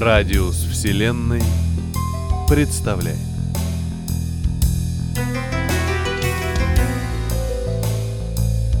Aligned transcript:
Радиус 0.00 0.54
Вселенной 0.54 1.42
представляет. 2.48 3.18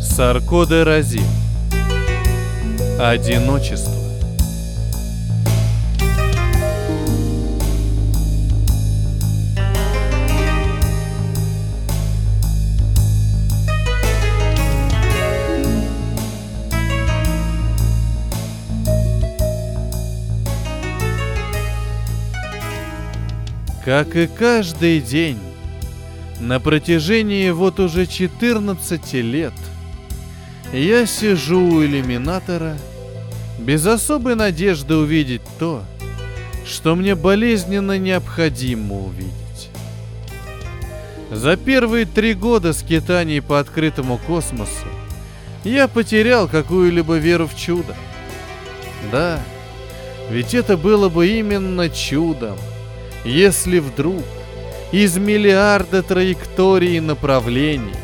Саркода 0.00 0.84
Разим. 0.84 1.26
Одиночество. 3.00 3.97
Как 23.88 24.16
и 24.16 24.26
каждый 24.26 25.00
день, 25.00 25.38
на 26.40 26.60
протяжении 26.60 27.48
вот 27.48 27.80
уже 27.80 28.04
14 28.04 29.14
лет 29.14 29.54
я 30.74 31.06
сижу 31.06 31.58
у 31.58 31.82
иллюминатора 31.82 32.76
без 33.58 33.86
особой 33.86 34.34
надежды 34.34 34.94
увидеть 34.94 35.40
то, 35.58 35.84
что 36.66 36.96
мне 36.96 37.14
болезненно 37.14 37.98
необходимо 37.98 39.06
увидеть. 39.06 39.70
За 41.30 41.56
первые 41.56 42.04
три 42.04 42.34
года 42.34 42.74
скитаний 42.74 43.40
по 43.40 43.58
открытому 43.58 44.18
космосу 44.18 44.88
я 45.64 45.88
потерял 45.88 46.46
какую-либо 46.46 47.16
веру 47.16 47.46
в 47.46 47.56
чудо. 47.56 47.96
Да, 49.10 49.40
ведь 50.30 50.52
это 50.52 50.76
было 50.76 51.08
бы 51.08 51.26
именно 51.26 51.88
чудом, 51.88 52.58
если 53.28 53.78
вдруг 53.78 54.24
из 54.90 55.18
миллиарда 55.18 56.02
траекторий 56.02 56.96
и 56.96 57.00
направлений 57.00 57.94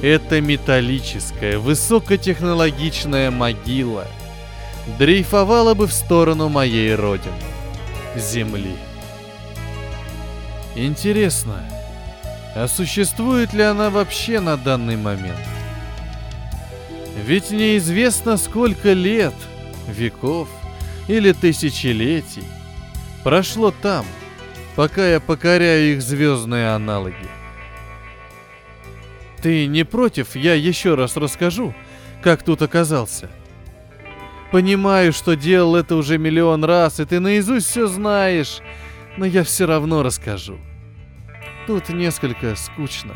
эта 0.00 0.40
металлическая, 0.40 1.58
высокотехнологичная 1.58 3.30
могила 3.30 4.06
дрейфовала 4.98 5.74
бы 5.74 5.86
в 5.86 5.92
сторону 5.92 6.48
моей 6.48 6.94
родины, 6.94 7.34
Земли. 8.16 8.74
Интересно, 10.74 11.62
а 12.56 12.66
существует 12.66 13.52
ли 13.52 13.62
она 13.62 13.90
вообще 13.90 14.40
на 14.40 14.56
данный 14.56 14.96
момент? 14.96 15.38
Ведь 17.26 17.50
неизвестно, 17.50 18.38
сколько 18.38 18.94
лет, 18.94 19.34
веков 19.86 20.48
или 21.08 21.32
тысячелетий 21.32 22.44
прошло 23.22 23.70
там– 23.70 24.06
пока 24.76 25.06
я 25.06 25.20
покоряю 25.20 25.94
их 25.94 26.02
звездные 26.02 26.70
аналоги. 26.70 27.16
Ты 29.40 29.66
не 29.66 29.84
против, 29.84 30.36
я 30.36 30.54
еще 30.54 30.94
раз 30.94 31.16
расскажу, 31.16 31.74
как 32.22 32.42
тут 32.42 32.62
оказался? 32.62 33.28
Понимаю, 34.52 35.12
что 35.12 35.34
делал 35.34 35.76
это 35.76 35.96
уже 35.96 36.18
миллион 36.18 36.64
раз, 36.64 37.00
и 37.00 37.04
ты 37.04 37.20
наизусть 37.20 37.66
все 37.66 37.86
знаешь, 37.86 38.60
но 39.16 39.24
я 39.24 39.42
все 39.44 39.66
равно 39.66 40.02
расскажу. 40.02 40.58
Тут 41.66 41.88
несколько 41.88 42.54
скучно. 42.54 43.14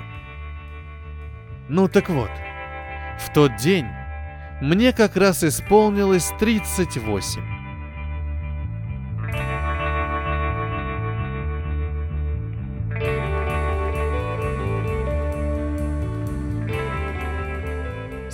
Ну 1.69 1.89
так 1.89 2.09
вот, 2.09 2.31
в 3.21 3.33
тот 3.33 3.57
день 3.57 3.87
мне 4.61 4.93
как 4.93 5.17
раз 5.17 5.45
исполнилось 5.45 6.33
38. 6.39 7.56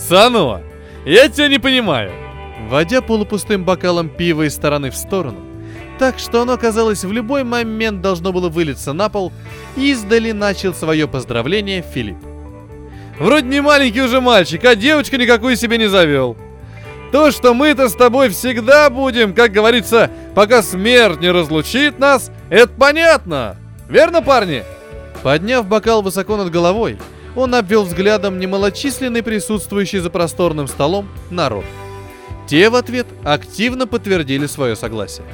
Санова, 0.09 0.63
я 1.05 1.29
тебя 1.29 1.49
не 1.49 1.59
понимаю. 1.59 2.13
Водя 2.69 3.01
полупустым 3.03 3.65
бокалом 3.65 4.09
пива 4.09 4.47
из 4.47 4.55
стороны 4.55 4.91
в 4.91 4.97
сторону, 4.97 5.39
так 5.99 6.19
что 6.19 6.43
оно, 6.43 6.57
казалось, 6.59 7.05
в 7.05 7.13
любой 7.13 7.45
момент 7.45 8.01
должно 8.01 8.33
было 8.33 8.49
вылиться 8.49 8.93
на 8.93 9.09
пол, 9.09 9.33
издали 9.77 10.33
начал 10.33 10.75
свое 10.75 11.07
поздравление 11.07 11.83
Филипп. 11.83 12.19
Вроде 13.19 13.47
не 13.47 13.61
маленький 13.61 14.03
уже 14.03 14.21
мальчик, 14.21 14.65
а 14.65 14.75
девочка 14.75 15.17
никакую 15.17 15.57
себе 15.57 15.79
не 15.79 15.89
завел. 15.89 16.37
То, 17.13 17.31
что 17.31 17.53
мы-то 17.55 17.89
с 17.89 17.95
тобой 17.95 18.31
всегда 18.31 18.91
будем, 18.91 19.35
как 19.35 19.53
говорится, 19.53 20.11
пока 20.35 20.63
смерть 20.63 21.21
не 21.21 21.31
разлучит 21.31 21.99
нас, 21.99 22.31
это 22.49 22.73
понятно. 22.73 23.57
Верно, 23.89 24.23
парни? 24.23 24.65
Подняв 25.23 25.67
бокал 25.67 26.03
высоко 26.03 26.37
над 26.37 26.51
головой, 26.51 26.99
он 27.37 27.55
обвел 27.55 27.85
взглядом 27.85 28.39
немалочисленный 28.39 29.23
присутствующий 29.23 30.01
за 30.01 30.11
просторным 30.11 30.69
столом 30.69 31.09
народ. 31.31 31.65
Те 32.47 32.69
в 32.69 32.75
ответ 32.75 33.07
активно 33.25 33.87
подтвердили 33.87 34.47
свое 34.47 34.77
согласие. 34.77 35.25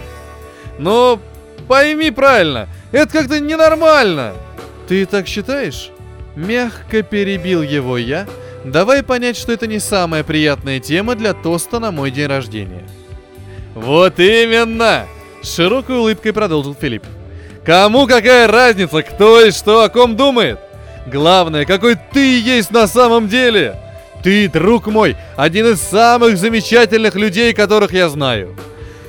Но 0.78 1.20
пойми 1.66 2.10
правильно, 2.10 2.68
это 2.92 3.12
как-то 3.12 3.40
ненормально. 3.40 4.34
Ты 4.86 5.04
так 5.06 5.26
считаешь? 5.26 5.90
Мягко 6.36 7.02
перебил 7.02 7.62
его 7.62 7.98
я, 7.98 8.26
давай 8.64 9.02
понять, 9.02 9.36
что 9.36 9.52
это 9.52 9.66
не 9.66 9.80
самая 9.80 10.22
приятная 10.22 10.78
тема 10.78 11.16
для 11.16 11.34
тоста 11.34 11.80
на 11.80 11.90
мой 11.90 12.10
день 12.10 12.26
рождения. 12.26 12.86
Вот 13.74 14.18
именно! 14.20 15.06
С 15.42 15.54
широкой 15.54 15.96
улыбкой 15.96 16.32
продолжил 16.32 16.74
Филипп. 16.74 17.04
Кому 17.64 18.06
какая 18.06 18.46
разница, 18.46 19.02
кто 19.02 19.44
и 19.44 19.50
что 19.50 19.82
о 19.82 19.88
ком 19.88 20.16
думает? 20.16 20.58
Главное, 21.10 21.64
какой 21.64 21.96
ты 22.12 22.38
есть 22.40 22.70
на 22.70 22.86
самом 22.86 23.28
деле. 23.28 23.76
Ты, 24.22 24.48
друг 24.48 24.88
мой, 24.88 25.16
один 25.36 25.66
из 25.66 25.80
самых 25.80 26.36
замечательных 26.36 27.14
людей, 27.14 27.52
которых 27.54 27.92
я 27.92 28.08
знаю. 28.08 28.56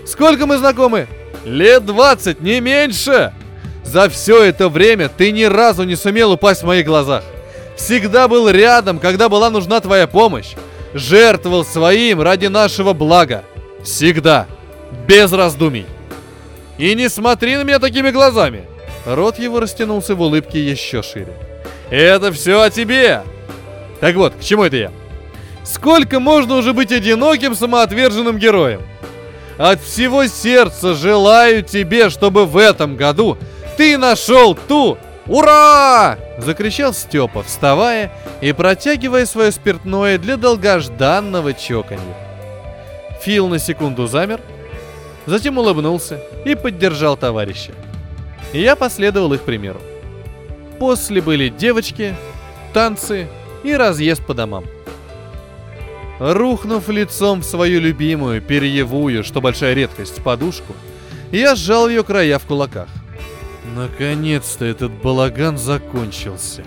Сколько 0.06 0.46
мы 0.46 0.58
знакомы? 0.58 1.08
Лет 1.46 1.86
20, 1.86 2.42
не 2.42 2.62
меньше. 2.62 3.34
За 3.84 4.08
все 4.08 4.44
это 4.44 4.70
время 4.70 5.10
ты 5.10 5.32
ни 5.32 5.44
разу 5.44 5.84
не 5.84 5.96
сумел 5.96 6.32
упасть 6.32 6.62
в 6.62 6.68
моих 6.68 6.86
глазах. 6.86 7.24
Всегда 7.76 8.28
был 8.28 8.50
рядом, 8.50 9.00
когда 9.00 9.30
была 9.30 9.50
нужна 9.50 9.80
твоя 9.80 10.06
помощь. 10.06 10.54
Жертвовал 10.94 11.66
своим 11.66 12.22
ради 12.22 12.48
нашего 12.48 12.94
блага. 12.94 13.44
Всегда. 13.84 14.48
Без 15.08 15.32
раздумий. 15.32 15.86
И 16.78 16.94
не 16.96 17.10
смотри 17.10 17.58
на 17.58 17.64
меня 17.64 17.80
такими 17.80 18.12
глазами. 18.12 18.66
Рот 19.06 19.40
его 19.40 19.60
растянулся 19.60 20.14
в 20.14 20.22
улыбке 20.22 20.64
еще 20.64 21.02
шире. 21.02 21.34
Это 21.90 22.32
все 22.32 22.62
о 22.62 22.70
тебе. 22.70 23.24
Так 24.00 24.16
вот, 24.16 24.36
к 24.36 24.42
чему 24.42 24.64
это 24.64 24.76
я? 24.76 24.92
Сколько 25.64 26.20
можно 26.20 26.56
уже 26.56 26.74
быть 26.74 26.92
одиноким 26.92 27.56
самоотверженным 27.56 28.38
героем? 28.38 28.82
От 29.58 29.82
всего 29.82 30.26
сердца 30.28 30.94
желаю 30.94 31.64
тебе, 31.64 32.10
чтобы 32.10 32.46
в 32.46 32.58
этом 32.58 32.96
году 32.96 33.38
ты 33.78 33.98
нашел 33.98 34.56
ту... 34.56 34.98
Ура! 35.28 36.18
Закричал 36.40 36.94
Степа, 36.94 37.44
вставая 37.44 38.12
и 38.42 38.52
протягивая 38.52 39.26
свое 39.26 39.52
спиртное 39.52 40.18
для 40.18 40.38
долгожданного 40.38 41.54
чоканья. 41.54 42.16
Фил 43.22 43.48
на 43.48 43.60
секунду 43.60 44.08
замер, 44.08 44.40
затем 45.26 45.58
улыбнулся 45.58 46.20
и 46.46 46.56
поддержал 46.56 47.16
товарища. 47.16 47.74
я 48.54 48.76
последовал 48.76 49.34
их 49.34 49.42
примеру. 49.42 49.82
После 50.80 51.22
были 51.22 51.50
девочки, 51.50 52.16
танцы 52.74 53.28
и 53.64 53.74
разъезд 53.74 54.26
по 54.26 54.34
домам. 54.34 54.64
Рухнув 56.20 56.90
лицом 56.90 57.42
в 57.42 57.46
свою 57.46 57.80
любимую, 57.80 58.42
перьевую, 58.42 59.24
что 59.24 59.42
большая 59.42 59.74
редкость, 59.74 60.24
подушку, 60.24 60.74
я 61.32 61.56
сжал 61.56 61.88
ее 61.90 62.04
края 62.04 62.40
в 62.40 62.46
кулаках. 62.46 62.88
Наконец-то 63.76 64.66
этот 64.66 64.92
балаган 64.92 65.58
закончился. 65.58 66.64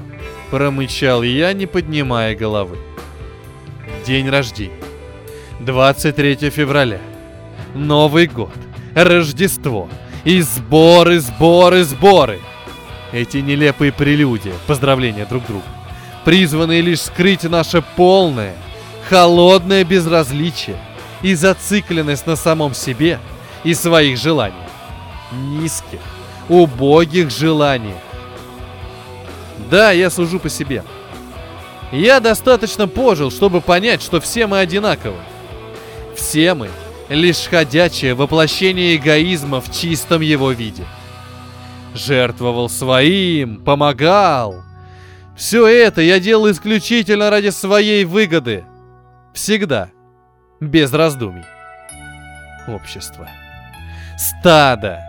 Промычал 0.50 1.22
я, 1.22 1.52
не 1.52 1.66
поднимая 1.66 2.36
головы. 2.36 2.78
День 4.06 4.28
рождения. 4.28 4.76
23 5.60 6.50
февраля. 6.50 7.00
Новый 7.74 8.26
год. 8.26 8.52
Рождество. 8.94 9.88
И 10.24 10.40
сборы, 10.40 11.18
сборы, 11.20 11.84
сборы. 11.84 12.38
Эти 13.12 13.38
нелепые 13.38 13.92
прелюдии, 13.92 14.54
поздравления 14.66 15.26
друг 15.26 15.46
другу, 15.46 15.64
призванные 16.24 16.80
лишь 16.80 17.02
скрыть 17.02 17.44
наше 17.44 17.82
полное, 17.82 18.54
холодное 19.08 19.84
безразличие 19.84 20.76
и 21.20 21.34
зацикленность 21.34 22.26
на 22.26 22.36
самом 22.36 22.74
себе 22.74 23.20
и 23.64 23.74
своих 23.74 24.18
желаниях. 24.18 24.70
Низких, 25.30 26.00
убогих 26.48 27.30
желаниях. 27.30 27.98
Да, 29.70 29.92
я 29.92 30.10
сужу 30.10 30.38
по 30.40 30.48
себе. 30.48 30.82
Я 31.92 32.20
достаточно 32.20 32.88
пожил, 32.88 33.30
чтобы 33.30 33.60
понять, 33.60 34.02
что 34.02 34.20
все 34.20 34.46
мы 34.46 34.60
одинаковы. 34.60 35.18
Все 36.16 36.54
мы— 36.54 36.70
лишь 37.10 37.46
ходячее 37.48 38.14
воплощение 38.14 38.96
эгоизма 38.96 39.60
в 39.60 39.70
чистом 39.70 40.22
его 40.22 40.50
виде. 40.52 40.84
Жертвовал 41.94 42.68
своим, 42.68 43.62
помогал. 43.62 44.62
Все 45.36 45.66
это 45.66 46.00
я 46.00 46.20
делал 46.20 46.50
исключительно 46.50 47.30
ради 47.30 47.50
своей 47.50 48.04
выгоды. 48.04 48.64
Всегда. 49.34 49.90
Без 50.60 50.92
раздумий. 50.92 51.44
Общество. 52.68 53.28
Стадо. 54.16 55.00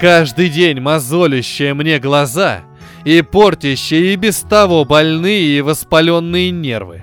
Каждый 0.00 0.48
день 0.48 0.80
мозолящее 0.80 1.74
мне 1.74 1.98
глаза 1.98 2.60
и 3.04 3.22
портящее 3.22 4.12
и 4.12 4.16
без 4.16 4.40
того 4.40 4.84
больные 4.84 5.58
и 5.58 5.60
воспаленные 5.60 6.50
нервы. 6.50 7.02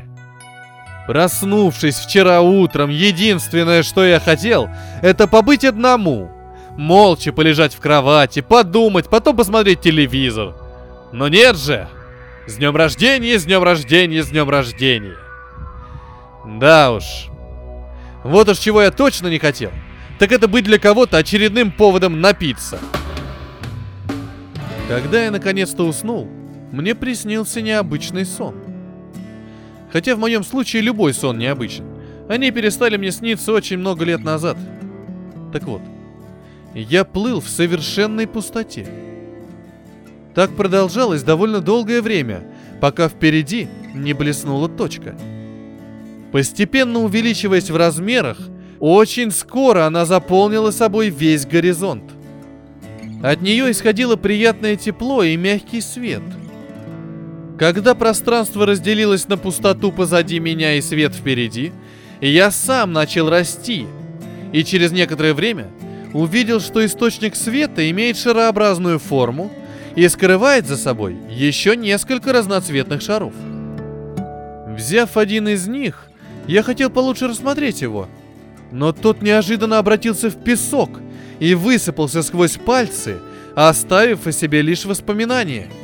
Проснувшись 1.07 1.95
вчера 1.95 2.41
утром, 2.41 2.89
единственное, 2.89 3.81
что 3.81 4.05
я 4.05 4.19
хотел, 4.19 4.69
это 5.01 5.27
побыть 5.27 5.63
одному. 5.63 6.29
Молча 6.77 7.33
полежать 7.33 7.73
в 7.73 7.79
кровати, 7.79 8.41
подумать, 8.41 9.09
потом 9.09 9.35
посмотреть 9.35 9.81
телевизор. 9.81 10.55
Но 11.11 11.27
нет 11.27 11.57
же! 11.57 11.87
С 12.45 12.55
днем 12.55 12.75
рождения, 12.75 13.37
с 13.37 13.45
днем 13.45 13.63
рождения, 13.63 14.23
с 14.23 14.29
днем 14.29 14.47
рождения. 14.49 15.17
Да 16.45 16.91
уж. 16.91 17.03
Вот 18.23 18.47
уж 18.47 18.59
чего 18.59 18.81
я 18.81 18.91
точно 18.91 19.27
не 19.27 19.39
хотел. 19.39 19.71
Так 20.19 20.31
это 20.31 20.47
быть 20.47 20.65
для 20.65 20.77
кого-то 20.77 21.17
очередным 21.17 21.71
поводом 21.71 22.21
напиться. 22.21 22.79
Когда 24.87 25.23
я 25.23 25.31
наконец-то 25.31 25.83
уснул, 25.83 26.29
мне 26.71 26.95
приснился 26.95 27.61
необычный 27.61 28.25
сон. 28.25 28.55
Хотя 29.91 30.15
в 30.15 30.19
моем 30.19 30.43
случае 30.43 30.83
любой 30.83 31.13
сон 31.13 31.37
необычен. 31.37 31.85
Они 32.29 32.51
перестали 32.51 32.97
мне 32.97 33.11
сниться 33.11 33.51
очень 33.51 33.77
много 33.77 34.05
лет 34.05 34.23
назад. 34.23 34.57
Так 35.51 35.63
вот, 35.63 35.81
я 36.73 37.03
плыл 37.03 37.41
в 37.41 37.49
совершенной 37.49 38.27
пустоте. 38.27 38.87
Так 40.35 40.55
продолжалось 40.55 41.23
довольно 41.23 41.61
долгое 41.61 42.01
время, 42.01 42.43
пока 42.79 43.09
впереди 43.09 43.67
не 43.93 44.13
блеснула 44.13 44.69
точка. 44.69 45.15
Постепенно 46.31 46.99
увеличиваясь 46.99 47.69
в 47.69 47.75
размерах, 47.75 48.37
очень 48.79 49.31
скоро 49.31 49.85
она 49.85 50.05
заполнила 50.05 50.71
собой 50.71 51.09
весь 51.09 51.45
горизонт. 51.45 52.03
От 53.23 53.41
нее 53.41 53.71
исходило 53.71 54.15
приятное 54.15 54.75
тепло 54.75 55.23
и 55.23 55.35
мягкий 55.35 55.81
свет– 55.81 56.21
когда 57.57 57.95
пространство 57.95 58.67
разделилось 58.67 59.27
на 59.27 59.35
пустоту 59.35 59.91
позади 59.91 60.39
меня 60.39 60.75
и 60.75 60.81
свет 60.81 61.15
впереди, 61.15 61.71
я 62.21 62.51
сам 62.51 62.93
начал 62.93 63.29
расти, 63.29 63.87
и 64.53 64.63
через 64.63 64.91
некоторое 64.91 65.33
время 65.33 65.67
увидел, 66.13 66.59
что 66.59 66.85
источник 66.85 67.35
света 67.35 67.89
имеет 67.89 68.17
шарообразную 68.17 68.99
форму 68.99 69.51
и 69.95 70.07
скрывает 70.07 70.67
за 70.67 70.77
собой 70.77 71.15
еще 71.29 71.75
несколько 71.75 72.33
разноцветных 72.33 73.01
шаров. 73.01 73.33
Взяв 74.67 75.17
один 75.17 75.47
из 75.47 75.67
них, 75.67 76.07
я 76.47 76.63
хотел 76.63 76.89
получше 76.89 77.27
рассмотреть 77.27 77.81
его, 77.81 78.07
но 78.71 78.91
тот 78.91 79.21
неожиданно 79.21 79.79
обратился 79.79 80.29
в 80.29 80.35
песок 80.43 80.99
и 81.39 81.55
высыпался 81.55 82.21
сквозь 82.21 82.57
пальцы, 82.57 83.17
оставив 83.55 84.27
о 84.27 84.31
себе 84.31 84.61
лишь 84.61 84.85
воспоминания– 84.85 85.67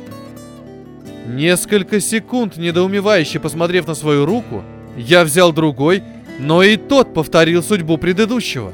Несколько 1.26 2.00
секунд, 2.00 2.58
недоумевающе 2.58 3.40
посмотрев 3.40 3.86
на 3.86 3.94
свою 3.94 4.26
руку, 4.26 4.62
я 4.96 5.24
взял 5.24 5.52
другой, 5.52 6.02
но 6.38 6.62
и 6.62 6.76
тот 6.76 7.14
повторил 7.14 7.62
судьбу 7.62 7.96
предыдущего. 7.96 8.72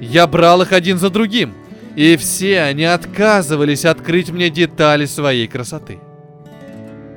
Я 0.00 0.26
брал 0.26 0.62
их 0.62 0.72
один 0.72 0.98
за 0.98 1.10
другим, 1.10 1.54
и 1.94 2.16
все 2.16 2.62
они 2.62 2.84
отказывались 2.84 3.84
открыть 3.84 4.30
мне 4.30 4.50
детали 4.50 5.06
своей 5.06 5.46
красоты. 5.46 5.98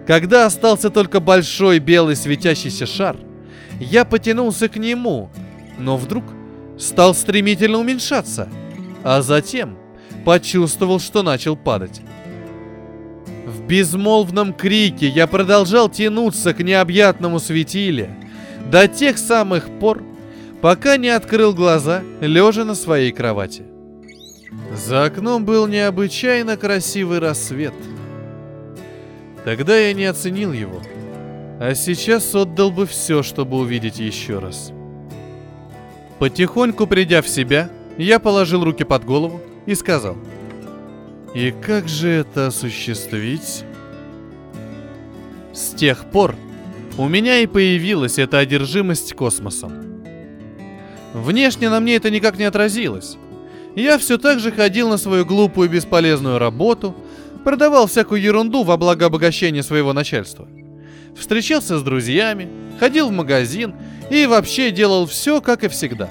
Когда 0.08 0.46
остался 0.46 0.90
только 0.90 1.20
большой 1.20 1.80
белый 1.80 2.16
светящийся 2.16 2.86
шар, 2.86 3.16
я 3.80 4.06
потянулся 4.06 4.68
к 4.68 4.78
нему, 4.78 5.30
но 5.78 5.98
вдруг 5.98 6.24
стал 6.78 7.14
стремительно 7.14 7.78
уменьшаться, 7.78 8.50
а 9.04 9.22
затем 9.22 9.78
почувствовал, 10.26 11.00
что 11.00 11.22
начал 11.22 11.56
падать. 11.56 12.02
В 13.46 13.68
безмолвном 13.68 14.54
крике 14.54 15.08
я 15.08 15.28
продолжал 15.28 15.90
тянуться 15.90 16.54
к 16.54 16.60
необъятному 16.60 17.40
светиле 17.40 18.10
до 18.72 18.88
тех 18.88 19.18
самых 19.18 19.70
пор, 19.80 20.04
пока 20.62 20.98
не 20.98 21.10
открыл 21.10 21.54
глаза, 21.54 22.02
лежа 22.22 22.66
на 22.66 22.76
своей 22.76 23.12
кровати. 23.12 23.64
За 24.76 25.06
окном 25.06 25.46
был 25.46 25.68
необычайно 25.68 26.58
красивый 26.58 27.20
рассвет. 27.20 27.74
Тогда 29.46 29.78
я 29.78 29.94
не 29.94 30.06
оценил 30.06 30.52
его, 30.52 30.82
а 31.60 31.74
сейчас 31.76 32.34
отдал 32.36 32.72
бы 32.72 32.86
все, 32.86 33.24
чтобы 33.24 33.58
увидеть 33.58 34.00
еще 34.00 34.40
раз. 34.40 34.72
Потихоньку 36.18 36.88
придя 36.88 37.22
в 37.22 37.28
себя, 37.28 37.70
я 37.98 38.20
положил 38.20 38.64
руки 38.64 38.84
под 38.84 39.06
голову 39.06 39.42
и 39.66 39.76
сказал– 39.76 40.18
и 41.34 41.52
как 41.52 41.88
же 41.88 42.10
это 42.10 42.48
осуществить? 42.48 43.64
С 45.54 45.74
тех 45.76 46.06
пор 46.06 46.36
у 46.98 47.08
меня 47.08 47.40
и 47.40 47.48
появилась 47.48 48.18
эта 48.18 48.40
одержимость 48.40 49.14
космосом. 49.14 49.89
Внешне 51.14 51.70
на 51.70 51.80
мне 51.80 51.96
это 51.96 52.10
никак 52.10 52.38
не 52.38 52.46
отразилось. 52.46 53.18
Я 53.76 53.98
все 53.98 54.18
так 54.18 54.40
же 54.40 54.52
ходил 54.52 54.90
на 54.90 54.98
свою 54.98 55.26
глупую 55.26 55.70
бесполезную 55.70 56.40
работу, 56.40 56.96
продавал 57.44 57.88
всякую 57.88 58.22
ерунду 58.22 58.64
во 58.64 58.78
благо 58.78 59.06
обогащения 59.06 59.64
своего 59.64 59.94
начальства. 59.94 60.48
Встречался 61.18 61.78
с 61.78 61.84
друзьями, 61.84 62.50
ходил 62.80 63.10
в 63.10 63.12
магазин 63.12 63.74
и 64.10 64.26
вообще 64.26 64.72
делал 64.72 65.06
все, 65.06 65.42
как 65.42 65.64
и 65.64 65.68
всегда. 65.68 66.10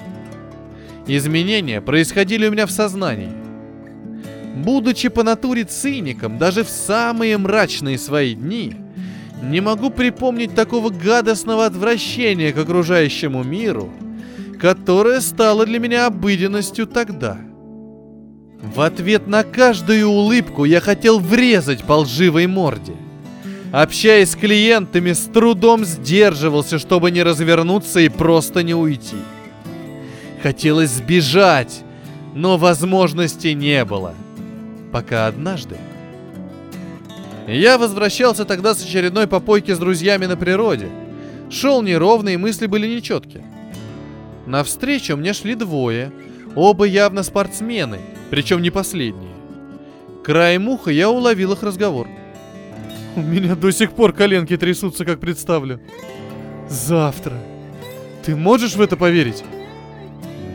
Изменения 1.07 1.81
происходили 1.81 2.47
у 2.47 2.51
меня 2.51 2.65
в 2.65 2.71
сознании– 2.71 3.31
Будучи 4.55 5.07
по 5.07 5.23
натуре 5.23 5.63
циником, 5.63 6.37
даже 6.37 6.63
в 6.63 6.69
самые 6.69 7.37
мрачные 7.37 7.97
свои 7.97 8.35
дни, 8.35 8.75
не 9.41 9.61
могу 9.61 9.89
припомнить 9.89 10.53
такого 10.53 10.89
гадостного 10.89 11.65
отвращения 11.65 12.51
к 12.51 12.57
окружающему 12.57 13.43
миру, 13.43 13.89
которое 14.59 15.21
стало 15.21 15.65
для 15.65 15.79
меня 15.79 16.07
обыденностью 16.07 16.85
тогда. 16.85 17.37
В 18.61 18.81
ответ 18.81 19.27
на 19.27 19.43
каждую 19.43 20.07
улыбку 20.07 20.65
я 20.65 20.81
хотел 20.81 21.19
врезать 21.19 21.83
по 21.83 21.99
лживой 21.99 22.47
морде. 22.47 22.93
Общаясь 23.71 24.31
с 24.31 24.35
клиентами, 24.35 25.13
с 25.13 25.21
трудом 25.21 25.85
сдерживался, 25.85 26.79
чтобы 26.79 27.11
не 27.11 27.23
развернуться 27.23 27.99
и 27.99 28.09
просто 28.09 28.63
не 28.63 28.73
уйти. 28.73 29.17
Хотелось 30.43 30.89
сбежать, 30.89 31.83
но 32.33 32.57
возможности 32.57 33.49
не 33.49 33.85
было– 33.85 34.13
пока 34.91 35.27
однажды... 35.27 35.77
Я 37.47 37.79
возвращался 37.79 38.45
тогда 38.45 38.75
с 38.75 38.83
очередной 38.83 39.25
попойки 39.25 39.71
с 39.71 39.79
друзьями 39.79 40.27
на 40.27 40.37
природе. 40.37 40.87
Шел 41.49 41.81
неровно, 41.81 42.29
и 42.29 42.37
мысли 42.37 42.67
были 42.67 42.85
нечеткие. 42.85 43.43
Навстречу 44.49 45.15
мне 45.15 45.33
шли 45.33 45.53
двое, 45.53 46.11
оба 46.55 46.85
явно 46.85 47.21
спортсмены, 47.21 47.99
причем 48.31 48.63
не 48.63 48.71
последние. 48.71 49.29
Краем 50.23 50.67
уха 50.67 50.89
я 50.89 51.11
уловил 51.11 51.53
их 51.53 51.61
разговор. 51.61 52.07
У 53.15 53.21
меня 53.21 53.55
до 53.55 53.71
сих 53.71 53.91
пор 53.91 54.11
коленки 54.11 54.57
трясутся, 54.57 55.05
как 55.05 55.19
представлю. 55.19 55.79
Завтра. 56.67 57.37
Ты 58.25 58.35
можешь 58.35 58.73
в 58.73 58.81
это 58.81 58.97
поверить? 58.97 59.43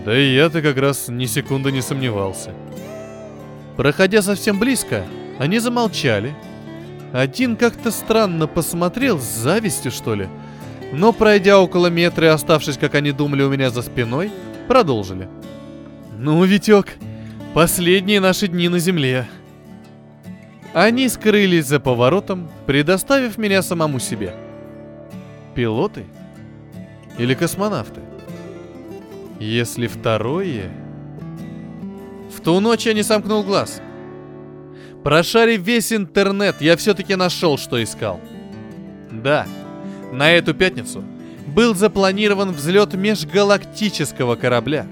Да 0.04 0.18
и 0.18 0.34
я-то 0.34 0.60
как 0.60 0.76
раз 0.76 1.06
ни 1.06 1.26
секунды 1.26 1.70
не 1.70 1.80
сомневался. 1.80 2.50
Проходя 3.76 4.22
совсем 4.22 4.58
близко, 4.58 5.04
они 5.38 5.60
замолчали. 5.60 6.34
Один 7.12 7.54
как-то 7.54 7.92
странно 7.92 8.48
посмотрел, 8.48 9.20
с 9.20 9.36
завистью 9.36 9.92
что 9.92 10.16
ли. 10.16 10.28
Но 10.94 11.12
пройдя 11.12 11.60
около 11.60 11.88
метра 11.88 12.26
и 12.26 12.30
оставшись, 12.30 12.78
как 12.78 12.94
они 12.94 13.12
думали, 13.12 13.42
у 13.42 13.50
меня 13.50 13.70
за 13.70 13.82
спиной, 13.82 14.30
продолжили. 14.68 15.28
«Ну, 16.16 16.42
Витек, 16.44 16.94
последние 17.52 18.20
наши 18.20 18.46
дни 18.48 18.68
на 18.68 18.78
земле». 18.78 19.26
Они 20.72 21.08
скрылись 21.08 21.66
за 21.66 21.78
поворотом, 21.78 22.50
предоставив 22.66 23.38
меня 23.38 23.62
самому 23.62 24.00
себе. 24.00 24.34
Пилоты? 25.54 26.04
Или 27.16 27.34
космонавты? 27.34 28.00
Если 29.38 29.86
второе 29.86 30.70
ту 32.44 32.60
ночь 32.60 32.86
я 32.86 32.92
не 32.92 33.02
сомкнул 33.02 33.42
глаз. 33.42 33.80
Прошарив 35.02 35.62
весь 35.62 35.92
интернет, 35.92 36.60
я 36.60 36.76
все-таки 36.76 37.16
нашел, 37.16 37.58
что 37.58 37.82
искал. 37.82 38.20
Да, 39.10 39.46
на 40.14 40.30
эту 40.32 40.54
пятницу 40.54 41.04
был 41.46 41.74
запланирован 41.74 42.52
взлет 42.52 42.94
межгалактического 42.94 44.36
корабля, 44.36 44.86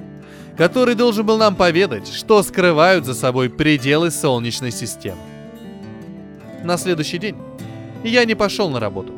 который 0.57 0.95
должен 0.95 1.25
был 1.25 1.39
нам 1.39 1.57
поведать, 1.57 2.09
что 2.09 2.43
скрывают 2.43 3.07
за 3.07 3.15
собой 3.15 3.49
пределы 3.49 4.11
Солнечной 4.11 4.71
системы. 4.71 5.19
На 6.63 6.77
следующий 6.77 7.19
день 7.19 7.37
я 8.05 8.25
не 8.25 8.35
пошел 8.35 8.69
на 8.69 8.81
работу. 8.81 9.13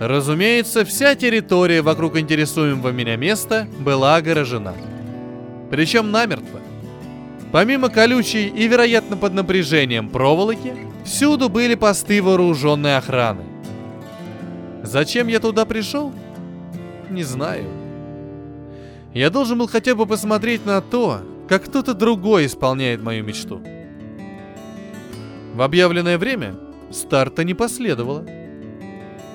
Разумеется, 0.00 0.84
вся 0.84 1.16
территория 1.16 1.82
вокруг 1.82 2.16
интересуемого 2.16 2.90
меня 2.90 3.16
места 3.16 3.66
была 3.80 4.14
огорожена. 4.14 4.74
Причем 5.70 6.12
намертво. 6.12 6.60
Помимо 7.50 7.88
колючей 7.88 8.46
и, 8.46 8.68
вероятно, 8.68 9.16
под 9.16 9.32
напряжением 9.32 10.08
проволоки, 10.08 10.74
всюду 11.04 11.48
были 11.48 11.74
посты 11.74 12.22
вооруженной 12.22 12.96
охраны. 12.96 13.47
Зачем 14.88 15.28
я 15.28 15.38
туда 15.38 15.66
пришел? 15.66 16.14
Не 17.10 17.22
знаю. 17.22 17.66
Я 19.12 19.28
должен 19.28 19.58
был 19.58 19.68
хотя 19.68 19.94
бы 19.94 20.06
посмотреть 20.06 20.64
на 20.64 20.80
то, 20.80 21.20
как 21.46 21.66
кто-то 21.66 21.92
другой 21.92 22.46
исполняет 22.46 23.02
мою 23.02 23.22
мечту. 23.22 23.60
В 25.52 25.60
объявленное 25.60 26.16
время 26.16 26.54
старта 26.90 27.44
не 27.44 27.52
последовало. 27.52 28.24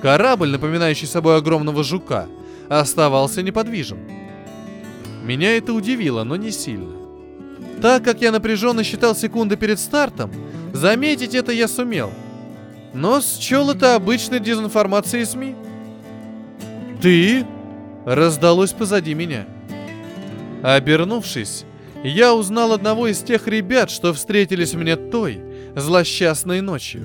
Корабль, 0.02 0.50
напоминающий 0.50 1.06
собой 1.06 1.38
огромного 1.38 1.84
жука, 1.84 2.28
оставался 2.68 3.44
неподвижен. 3.44 4.00
Меня 5.24 5.56
это 5.56 5.74
удивило, 5.74 6.24
но 6.24 6.36
не 6.36 6.50
сильно. 6.50 6.96
Так 7.80 8.04
как 8.04 8.22
я 8.22 8.32
напряженно 8.32 8.84
считал 8.84 9.16
секунды 9.16 9.56
перед 9.56 9.80
стартом, 9.80 10.32
заметить 10.74 11.36
это 11.36 11.52
я 11.52 11.68
сумел. 11.68 12.12
Но 12.94 13.22
счел 13.22 13.72
это 13.72 13.96
обычной 13.96 14.40
дезинформацией 14.40 15.26
СМИ. 15.26 15.56
«Ты?»— 17.02 17.46
раздалось 18.06 18.72
позади 18.72 19.14
меня. 19.14 19.46
Обернувшись, 20.62 21.66
я 22.04 22.34
узнал 22.34 22.74
одного 22.74 23.08
из 23.08 23.20
тех 23.20 23.48
ребят, 23.48 23.90
что 23.90 24.14
встретились 24.14 24.74
мне 24.74 24.96
той, 24.96 25.42
злосчастной 25.76 26.62
ночью. 26.62 27.04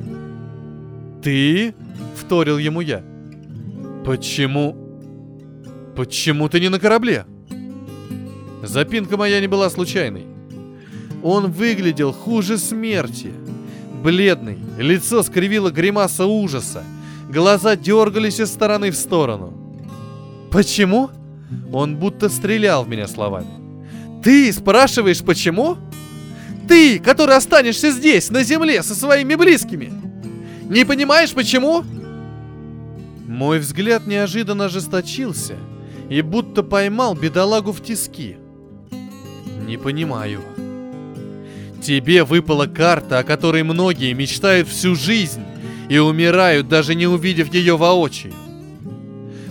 «Ты?»— 1.23 1.75
вторил 2.17 2.59
ему 2.59 2.81
я. 2.81 3.03
«Почему? 4.05 4.77
Почему 5.97 6.49
ты 6.49 6.61
не 6.61 6.69
на 6.69 6.79
корабле?» 6.79 7.25
Запинка 8.63 9.17
моя 9.17 9.41
не 9.41 9.47
была 9.47 9.71
случайной. 9.71 10.27
Он 11.23 11.51
выглядел 11.51 12.13
хуже 12.13 12.59
смерти. 12.59 13.33
Бледный, 14.03 14.59
лицо 14.79 15.23
скривило 15.23 15.71
гримаса 15.71 16.27
ужаса, 16.27 16.85
глаза 17.31 17.77
дергались 17.77 18.41
из 18.41 18.49
стороны 18.49 18.91
в 18.91 18.97
сторону. 18.97 19.53
«Почему?» 20.51 21.11
Он 21.73 21.97
будто 21.97 22.29
стрелял 22.29 22.85
в 22.85 22.89
меня 22.89 23.07
словами. 23.07 23.49
«Ты 24.23 24.53
спрашиваешь, 24.53 25.23
почему?» 25.23 25.77
Ты, 26.69 26.99
который 26.99 27.35
останешься 27.35 27.91
здесь, 27.91 28.31
на 28.31 28.45
земле, 28.45 28.83
со 28.83 28.95
своими 28.95 29.35
близкими. 29.35 29.91
Не 30.69 30.85
понимаешь, 30.85 31.33
почему?» 31.33 31.83
Мой 33.27 33.59
взгляд 33.59 34.07
неожиданно 34.07 34.67
ожесточился 34.67 35.55
и 36.11 36.21
будто 36.21 36.63
поймал 36.63 37.15
бедолагу 37.15 37.73
в 37.73 37.83
тиски. 37.83 38.37
«Не 39.67 39.79
понимаю», 39.79 40.43
Тебе 41.83 42.25
выпала 42.25 42.67
карта, 42.67 43.21
о 43.21 43.23
которой 43.23 43.63
многие 43.63 44.13
мечтают 44.13 44.69
всю 44.69 44.95
жизнь 44.95 45.43
и 45.89 45.99
умирают, 45.99 46.69
даже 46.69 46.95
не 46.95 47.07
увидев 47.07 47.53
ее 47.53 47.77
воочию. 47.77 48.33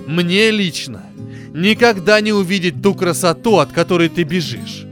Мне 0.05 0.51
лично 0.51 1.03
никогда 1.53 2.21
не 2.21 2.33
увидеть 2.33 2.81
ту 2.81 2.93
красоту, 2.93 3.57
от 3.57 3.71
которой 3.71 4.09
ты 4.09 4.23
бежишь, 4.23 4.85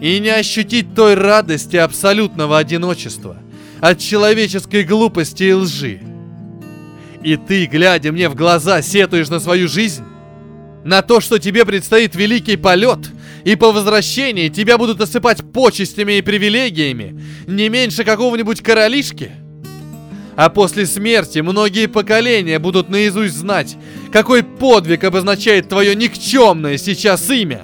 и 0.00 0.18
не 0.18 0.30
ощутить 0.30 0.94
той 0.94 1.14
радости 1.14 1.76
абсолютного 1.76 2.58
одиночества, 2.58 3.36
от 3.80 3.98
человеческой 3.98 4.82
глупости 4.84 5.44
и 5.44 5.52
лжи. 5.52 6.00
И 7.22 7.36
ты, 7.36 7.66
глядя 7.66 8.12
мне 8.12 8.28
в 8.28 8.34
глаза, 8.34 8.82
сетуешь 8.82 9.28
на 9.28 9.40
свою 9.40 9.68
жизнь? 9.68 10.02
На 10.84 11.02
то, 11.02 11.20
что 11.20 11.38
тебе 11.38 11.64
предстоит 11.64 12.14
великий 12.16 12.56
полет– 12.56 13.10
и 13.44 13.56
по 13.56 13.72
возвращении 13.72 14.48
тебя 14.48 14.78
будут 14.78 15.00
осыпать 15.00 15.52
почестями 15.52 16.18
и 16.18 16.22
привилегиями, 16.22 17.20
не 17.46 17.68
меньше 17.68 18.04
какого-нибудь 18.04 18.62
королишки. 18.62 19.32
А 20.36 20.50
после 20.50 20.86
смерти 20.86 21.40
многие 21.40 21.86
поколения 21.86 22.58
будут 22.58 22.88
наизусть 22.88 23.34
знать, 23.34 23.76
какой 24.12 24.44
подвиг 24.44 25.02
обозначает 25.04 25.68
твое 25.68 25.96
никчемное 25.96 26.76
сейчас 26.76 27.28
имя. 27.28 27.62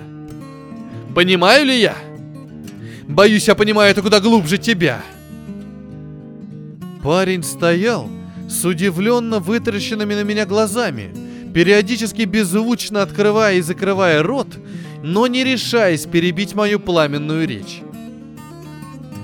Понимаю 1.14 1.66
ли 1.66 1.80
я? 1.80 1.94
Боюсь, 3.06 3.46
я 3.46 3.54
понимаю 3.54 3.90
это 3.92 4.02
куда 4.02 4.18
глубже 4.18 4.58
тебя. 4.58 5.02
Парень 7.02 7.42
стоял 7.42 8.08
с 8.48 8.64
удивленно 8.64 9.38
вытаращенными 9.38 10.14
на 10.14 10.22
меня 10.22 10.46
глазами, 10.46 11.14
периодически 11.54 12.22
беззвучно 12.22 13.02
открывая 13.02 13.56
и 13.56 13.60
закрывая 13.60 14.22
рот, 14.22 14.48
но 15.06 15.26
не 15.26 15.44
решаясь 15.44 16.06
перебить 16.06 16.54
мою 16.54 16.80
пламенную 16.80 17.46
речь. 17.46 17.82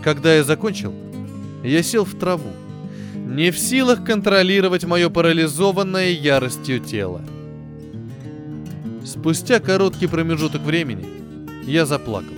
Когда 0.05 0.35
я 0.35 0.45
закончил, 0.45 0.93
я 1.65 1.83
сел 1.83 2.05
в 2.05 2.19
траву, 2.19 2.51
не 3.15 3.51
в 3.51 3.59
силах 3.59 4.05
контролировать 4.05 4.85
мое 4.85 5.09
парализованное 5.09 6.11
яростью 6.11 6.81
тело. 6.81 7.23
Спустя 9.07 9.59
короткий 9.59 10.07
промежуток 10.07 10.61
времени 10.61 11.07
я 11.65 11.87
заплакал. 11.87 12.37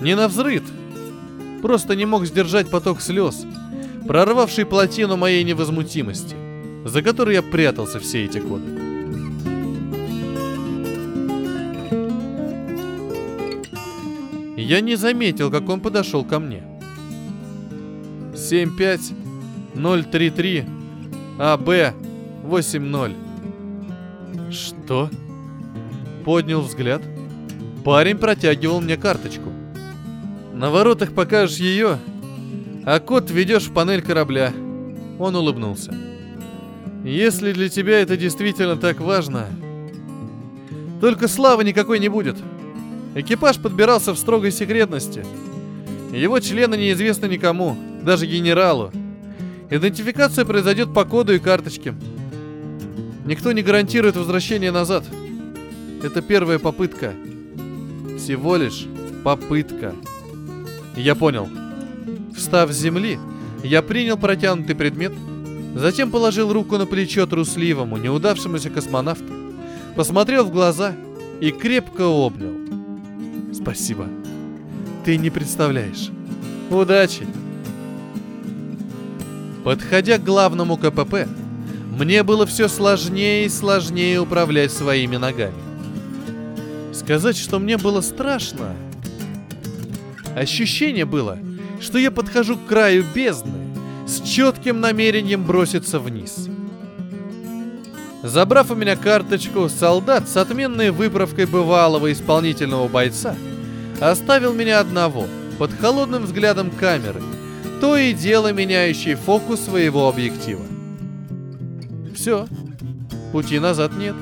Не 0.00 0.16
на 0.16 0.26
взрыв, 0.26 0.64
просто 1.62 1.94
не 1.94 2.04
мог 2.04 2.26
сдержать 2.26 2.68
поток 2.68 3.00
слез, 3.00 3.46
прорвавший 4.08 4.66
плотину 4.66 5.16
моей 5.16 5.44
невозмутимости, 5.44 6.34
за 6.84 7.00
которой 7.00 7.36
я 7.36 7.42
прятался 7.42 8.00
все 8.00 8.24
эти 8.24 8.38
годы. 8.38 8.85
Я 14.66 14.80
не 14.80 14.96
заметил, 14.96 15.50
как 15.50 15.68
он 15.68 15.80
подошел 15.80 16.24
ко 16.24 16.40
мне. 16.40 16.64
75033 18.34 20.64
АБ 21.38 21.68
80. 22.42 23.16
Что? 24.50 25.08
Поднял 26.24 26.62
взгляд. 26.62 27.02
Парень 27.84 28.18
протягивал 28.18 28.80
мне 28.80 28.96
карточку. 28.96 29.52
На 30.52 30.70
воротах 30.70 31.12
покажешь 31.12 31.58
ее, 31.58 32.00
а 32.84 32.98
код 32.98 33.30
введешь 33.30 33.68
в 33.68 33.72
панель 33.72 34.02
корабля. 34.02 34.52
Он 35.20 35.36
улыбнулся. 35.36 35.94
Если 37.04 37.52
для 37.52 37.68
тебя 37.68 38.00
это 38.00 38.16
действительно 38.16 38.76
так 38.76 38.98
важно, 39.00 39.46
только 41.00 41.28
славы 41.28 41.62
никакой 41.62 42.00
не 42.00 42.08
будет. 42.08 42.36
Экипаж 43.16 43.58
подбирался 43.58 44.12
в 44.12 44.18
строгой 44.18 44.52
секретности. 44.52 45.24
Его 46.12 46.38
члены 46.38 46.74
неизвестны 46.74 47.24
никому, 47.24 47.74
даже 48.02 48.26
генералу. 48.26 48.92
Идентификация 49.70 50.44
произойдет 50.44 50.92
по 50.92 51.06
коду 51.06 51.34
и 51.34 51.38
карточке. 51.38 51.94
Никто 53.24 53.52
не 53.52 53.62
гарантирует 53.62 54.16
возвращение 54.16 54.70
назад. 54.70 55.02
Это 56.02 56.20
первая 56.20 56.58
попытка. 56.58 57.14
Всего 58.18 58.56
лишь 58.56 58.86
попытка. 59.24 59.94
Я 60.94 61.14
понял. 61.14 61.48
Встав 62.36 62.70
с 62.70 62.76
земли, 62.76 63.18
я 63.64 63.80
принял 63.80 64.18
протянутый 64.18 64.76
предмет, 64.76 65.14
затем 65.74 66.10
положил 66.10 66.52
руку 66.52 66.76
на 66.76 66.84
плечо 66.84 67.26
трусливому, 67.26 67.96
неудавшемуся 67.96 68.68
космонавту, 68.68 69.32
посмотрел 69.96 70.44
в 70.44 70.52
глаза 70.52 70.94
и 71.40 71.50
крепко 71.50 72.02
обнял. 72.02 72.65
Спасибо. 73.66 74.06
Ты 75.04 75.16
не 75.16 75.28
представляешь. 75.28 76.10
Удачи! 76.70 77.26
Подходя 79.64 80.18
к 80.18 80.24
главному 80.24 80.76
КПП, 80.76 81.26
мне 81.98 82.22
было 82.22 82.46
все 82.46 82.68
сложнее 82.68 83.46
и 83.46 83.48
сложнее 83.48 84.20
управлять 84.20 84.70
своими 84.70 85.16
ногами. 85.16 85.56
Сказать, 86.94 87.36
что 87.36 87.58
мне 87.58 87.76
было 87.76 88.02
страшно... 88.02 88.76
Ощущение 90.36 91.04
было, 91.04 91.36
что 91.80 91.98
я 91.98 92.12
подхожу 92.12 92.56
к 92.56 92.66
краю 92.66 93.04
бездны 93.12 93.58
с 94.06 94.20
четким 94.20 94.80
намерением 94.80 95.44
броситься 95.44 95.98
вниз. 95.98 96.48
Забрав 98.22 98.70
у 98.70 98.76
меня 98.76 98.94
карточку, 98.94 99.68
солдат 99.68 100.28
с 100.28 100.36
отменной 100.36 100.92
выправкой 100.92 101.46
бывалого 101.46 102.12
исполнительного 102.12 102.86
бойца– 102.86 103.34
оставил 104.00 104.52
меня 104.52 104.80
одного, 104.80 105.26
под 105.58 105.72
холодным 105.72 106.24
взглядом 106.24 106.70
камеры, 106.70 107.22
то 107.80 107.96
и 107.96 108.12
дело 108.12 108.52
меняющий 108.52 109.14
фокус 109.14 109.60
своего 109.60 110.08
объектива. 110.08 110.64
Все. 112.14 112.46
пути 113.32 113.58
назад 113.58 113.92
нет. 113.98 114.14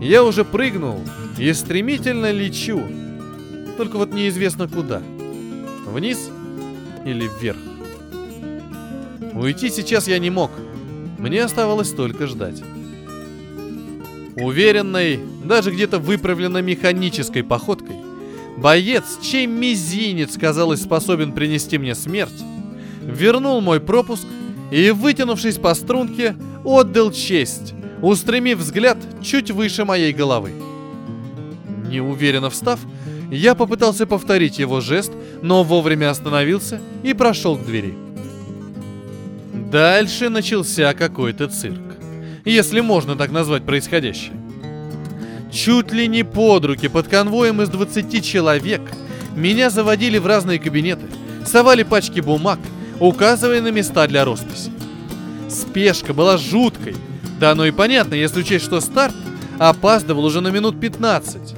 Я 0.00 0.24
уже 0.24 0.44
прыгнул 0.44 1.00
и 1.38 1.52
стремительно 1.52 2.30
лечу. 2.30 2.82
Только 3.76 3.96
вот 3.96 4.14
неизвестно 4.14 4.68
куда. 4.68 5.02
Вниз 5.86 6.30
или 7.04 7.28
вверх. 7.40 7.58
Уйти 9.34 9.70
сейчас 9.70 10.08
я 10.08 10.18
не 10.18 10.30
мог. 10.30 10.50
Мне 11.18 11.44
оставалось 11.44 11.90
только 11.90 12.26
ждать. 12.26 12.62
Уверенной, 14.36 15.20
даже 15.44 15.70
где-то 15.70 15.98
выправленной 15.98 16.62
механической 16.62 17.42
походкой, 17.42 17.96
боец, 18.56 19.18
чей 19.22 19.46
мизинец, 19.46 20.36
казалось, 20.36 20.82
способен 20.82 21.32
принести 21.32 21.78
мне 21.78 21.94
смерть, 21.94 22.42
вернул 23.02 23.60
мой 23.60 23.80
пропуск 23.80 24.26
и, 24.70 24.90
вытянувшись 24.90 25.58
по 25.58 25.74
струнке, 25.74 26.36
отдал 26.64 27.12
честь, 27.12 27.74
устремив 28.02 28.58
взгляд 28.58 28.98
чуть 29.22 29.50
выше 29.50 29.84
моей 29.84 30.12
головы. 30.12 30.52
Неуверенно 31.88 32.50
встав, 32.50 32.80
я 33.30 33.54
попытался 33.54 34.06
повторить 34.06 34.58
его 34.58 34.80
жест, 34.80 35.12
но 35.42 35.62
вовремя 35.62 36.10
остановился 36.10 36.80
и 37.02 37.14
прошел 37.14 37.56
к 37.56 37.64
двери. 37.64 37.94
Дальше 39.70 40.28
начался 40.30 40.94
какой-то 40.94 41.48
цирк, 41.48 41.96
если 42.44 42.80
можно 42.80 43.14
так 43.14 43.30
назвать 43.30 43.64
происходящее. 43.64 44.39
Чуть 45.52 45.92
ли 45.92 46.06
не 46.06 46.22
под 46.22 46.64
руки 46.64 46.88
под 46.88 47.08
конвоем 47.08 47.60
из 47.60 47.68
20 47.68 48.24
человек 48.24 48.80
меня 49.34 49.70
заводили 49.70 50.18
в 50.18 50.26
разные 50.26 50.58
кабинеты, 50.58 51.06
совали 51.44 51.82
пачки 51.82 52.20
бумаг, 52.20 52.58
указывая 53.00 53.60
на 53.60 53.70
места 53.70 54.06
для 54.06 54.24
росписи. 54.24 54.70
Спешка 55.48 56.14
была 56.14 56.36
жуткой, 56.36 56.96
да 57.40 57.50
оно 57.52 57.64
и 57.66 57.72
понятно, 57.72 58.14
если 58.14 58.40
учесть, 58.40 58.64
что 58.64 58.80
старт 58.80 59.14
опаздывал 59.58 60.24
уже 60.24 60.40
на 60.40 60.48
минут 60.48 60.78
15. 60.78 61.54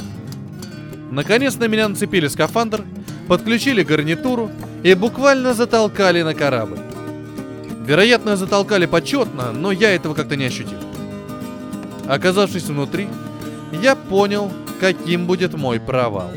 Наконец 1.11 1.57
на 1.57 1.69
меня 1.69 1.89
нацепили 1.89 2.29
скафандр, 2.29 2.85
подключили 3.29 3.83
гарнитуру 3.83 4.51
и 4.83 4.95
буквально 4.95 5.53
затолкали 5.53 6.23
на 6.23 6.35
корабль. 6.35 6.79
Вероятно, 7.85 8.37
затолкали 8.37 8.87
почетно, 8.87 9.53
но 9.53 9.73
я 9.73 9.91
этого 9.95 10.15
как-то 10.15 10.37
не 10.37 10.45
ощутил. 10.45 10.79
Оказавшись 12.09 12.65
внутри, 12.65 13.09
я 13.73 13.97
понял, 13.97 14.51
каким 14.81 15.27
будет 15.27 15.55
мой 15.55 15.81
провал. 15.81 16.31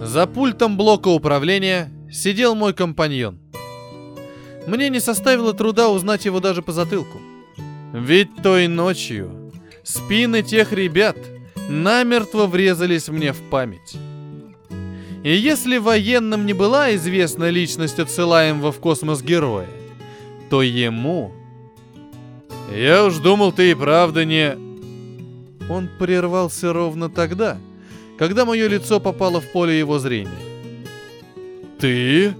За 0.00 0.26
пультом 0.26 0.76
блока 0.76 1.08
управления 1.08 1.90
сидел 2.10 2.54
мой 2.54 2.74
компаньон. 2.74 3.38
Мне 4.66 4.88
не 4.88 5.00
составило 5.00 5.52
труда 5.54 5.88
узнать 5.88 6.24
его 6.24 6.40
даже 6.40 6.62
по 6.62 6.72
затылку. 6.72 7.18
Ведь 7.92 8.36
той 8.42 8.68
ночью 8.68 9.52
спины 9.82 10.42
тех 10.42 10.72
ребят 10.72 11.16
намертво 11.68 12.46
врезались 12.46 13.08
мне 13.08 13.32
в 13.32 13.40
память. 13.50 13.96
И 15.22 15.34
если 15.34 15.76
военным 15.76 16.46
не 16.46 16.54
была 16.54 16.94
известна 16.94 17.50
личность 17.50 17.98
отсылаемого 17.98 18.72
в 18.72 18.78
космос 18.80 19.22
героя, 19.22 19.68
то 20.48 20.62
ему... 20.62 21.32
Я 22.74 23.04
уж 23.04 23.16
думал, 23.18 23.52
ты 23.52 23.72
и 23.72 23.74
правда 23.74 24.24
не... 24.24 24.69
Он 25.70 25.88
прервался 26.00 26.72
ровно 26.72 27.08
тогда, 27.08 27.56
когда 28.18 28.44
мое 28.44 28.66
лицо 28.66 28.98
попало 28.98 29.40
в 29.40 29.52
поле 29.52 29.78
его 29.78 30.00
зрения. 30.00 30.32
Ты? 31.78 32.34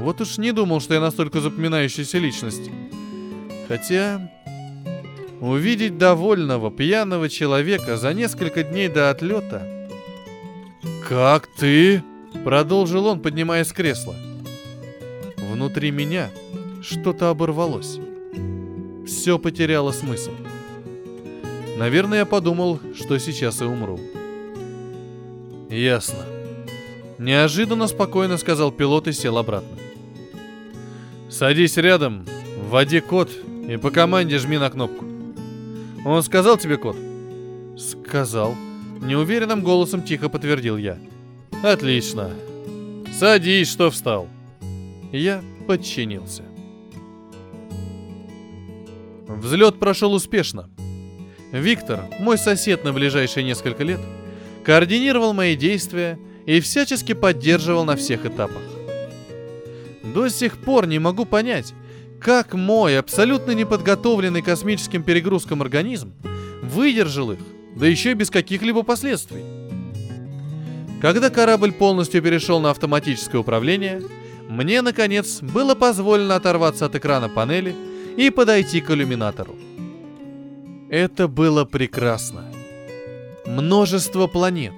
Вот 0.00 0.20
уж 0.20 0.36
не 0.36 0.50
думал, 0.52 0.80
что 0.80 0.94
я 0.94 1.00
настолько 1.00 1.40
запоминающаяся 1.40 2.18
личность. 2.18 2.70
Хотя... 3.68 4.32
Увидеть 5.40 5.98
довольного, 5.98 6.68
пьяного 6.68 7.28
человека 7.28 7.96
за 7.96 8.12
несколько 8.12 8.64
дней 8.64 8.88
до 8.88 9.10
отлета... 9.10 9.62
«Как 11.08 11.46
ты?»— 11.46 12.02
продолжил 12.44 13.06
он, 13.06 13.20
поднимаясь 13.20 13.68
с 13.68 13.72
кресла. 13.72 14.14
Внутри 15.36 15.90
меня 15.90 16.28
что-то 16.82 17.30
оборвалось. 17.30 17.98
Все 19.06 19.38
потеряло 19.38 19.92
смысл. 19.92 20.32
Наверное, 21.78 22.18
я 22.18 22.26
подумал, 22.26 22.80
что 22.96 23.18
сейчас 23.18 23.62
и 23.62 23.64
умру. 23.64 24.00
Ясно. 25.70 26.24
Неожиданно 27.18 27.86
спокойно 27.86 28.36
сказал 28.36 28.72
пилот 28.72 29.06
и 29.06 29.12
сел 29.12 29.38
обратно. 29.38 29.78
Садись 31.30 31.76
рядом, 31.76 32.26
вводи 32.68 32.98
код 32.98 33.30
и 33.68 33.76
по 33.76 33.92
команде 33.92 34.38
жми 34.38 34.58
на 34.58 34.70
кнопку. 34.70 35.04
Он 36.04 36.20
сказал 36.24 36.58
тебе 36.58 36.78
код? 36.78 36.96
Сказал. 37.78 38.56
Неуверенным 39.00 39.62
голосом 39.62 40.02
тихо 40.02 40.28
подтвердил 40.28 40.78
я. 40.78 40.98
Отлично. 41.62 42.32
Садись, 43.16 43.70
что 43.70 43.92
встал. 43.92 44.26
Я 45.12 45.44
подчинился. 45.68 46.42
Взлет 49.28 49.78
прошел 49.78 50.12
успешно. 50.12 50.68
Виктор, 51.52 52.04
мой 52.20 52.36
сосед 52.36 52.84
на 52.84 52.92
ближайшие 52.92 53.44
несколько 53.44 53.82
лет, 53.82 54.00
координировал 54.64 55.32
мои 55.32 55.56
действия 55.56 56.18
и 56.44 56.60
всячески 56.60 57.14
поддерживал 57.14 57.84
на 57.84 57.96
всех 57.96 58.26
этапах. 58.26 58.62
До 60.02 60.28
сих 60.28 60.58
пор 60.58 60.86
не 60.86 60.98
могу 60.98 61.24
понять, 61.24 61.72
как 62.20 62.54
мой 62.54 62.98
абсолютно 62.98 63.52
неподготовленный 63.52 64.42
космическим 64.42 65.02
перегрузкам 65.02 65.62
организм 65.62 66.12
выдержал 66.62 67.32
их, 67.32 67.38
да 67.76 67.86
еще 67.86 68.10
и 68.10 68.14
без 68.14 68.30
каких-либо 68.30 68.82
последствий. 68.82 69.44
Когда 71.00 71.30
корабль 71.30 71.72
полностью 71.72 72.20
перешел 72.22 72.60
на 72.60 72.70
автоматическое 72.70 73.40
управление, 73.40 74.02
мне, 74.48 74.82
наконец, 74.82 75.40
было 75.40 75.74
позволено 75.74 76.34
оторваться 76.34 76.86
от 76.86 76.94
экрана 76.94 77.28
панели 77.28 77.74
и 78.16 78.30
подойти 78.30 78.80
к 78.80 78.90
иллюминатору. 78.90 79.56
Это 80.90 81.28
было 81.28 81.64
прекрасно. 81.64 82.44
Множество 83.46 84.26
планет, 84.26 84.72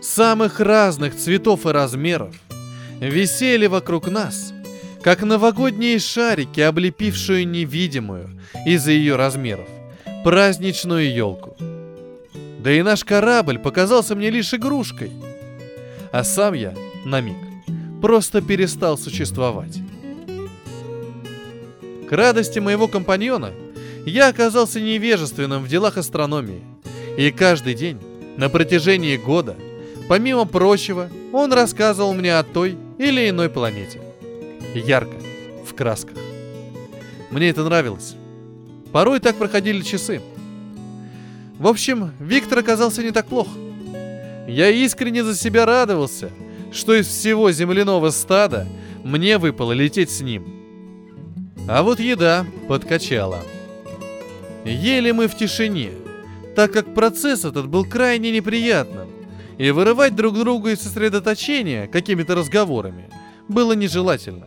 самых 0.00 0.58
разных 0.58 1.16
цветов 1.16 1.64
и 1.66 1.70
размеров, 1.70 2.34
висели 3.00 3.66
вокруг 3.66 4.08
нас, 4.08 4.52
как 5.02 5.22
новогодние 5.22 6.00
шарики, 6.00 6.60
облепившие 6.60 7.44
невидимую 7.44 8.40
из-за 8.66 8.90
ее 8.90 9.16
размеров 9.16 9.68
праздничную 10.24 11.14
елку. 11.14 11.56
Да 12.58 12.72
и 12.72 12.82
наш 12.82 13.04
корабль 13.04 13.58
показался 13.58 14.16
мне 14.16 14.30
лишь 14.30 14.52
игрушкой. 14.52 15.12
А 16.10 16.24
сам 16.24 16.54
я, 16.54 16.74
на 17.04 17.20
миг, 17.20 17.36
просто 18.02 18.42
перестал 18.42 18.98
существовать. 18.98 19.78
К 22.08 22.12
радости 22.12 22.58
моего 22.58 22.88
компаньона 22.88 23.52
я 24.06 24.28
оказался 24.28 24.80
невежественным 24.80 25.62
в 25.62 25.68
делах 25.68 25.96
астрономии. 25.96 26.62
И 27.16 27.30
каждый 27.30 27.74
день, 27.74 27.98
на 28.36 28.48
протяжении 28.48 29.16
года, 29.16 29.56
помимо 30.08 30.44
прочего, 30.44 31.10
он 31.32 31.52
рассказывал 31.52 32.14
мне 32.14 32.36
о 32.38 32.42
той 32.42 32.76
или 32.98 33.28
иной 33.28 33.48
планете. 33.48 34.00
Ярко, 34.74 35.16
в 35.66 35.74
красках. 35.74 36.16
Мне 37.30 37.50
это 37.50 37.64
нравилось. 37.64 38.14
Порой 38.92 39.20
так 39.20 39.36
проходили 39.36 39.82
часы. 39.82 40.20
В 41.58 41.66
общем, 41.66 42.12
Виктор 42.20 42.58
оказался 42.58 43.02
не 43.02 43.10
так 43.10 43.26
плох. 43.26 43.48
Я 44.46 44.70
искренне 44.70 45.24
за 45.24 45.34
себя 45.34 45.66
радовался, 45.66 46.30
что 46.72 46.94
из 46.94 47.06
всего 47.06 47.50
земляного 47.50 48.10
стада 48.10 48.66
мне 49.04 49.38
выпало 49.38 49.72
лететь 49.72 50.10
с 50.10 50.20
ним. 50.20 50.46
А 51.68 51.82
вот 51.82 52.00
еда 52.00 52.46
подкачала. 52.68 53.42
Ели 54.68 55.12
мы 55.12 55.28
в 55.28 55.36
тишине, 55.36 55.92
так 56.54 56.72
как 56.72 56.94
процесс 56.94 57.44
этот 57.44 57.68
был 57.68 57.84
крайне 57.84 58.30
неприятным, 58.30 59.08
и 59.56 59.70
вырывать 59.70 60.14
друг 60.14 60.38
друга 60.38 60.70
из 60.70 60.80
сосредоточения 60.80 61.86
какими-то 61.86 62.34
разговорами 62.34 63.10
было 63.48 63.72
нежелательно. 63.72 64.46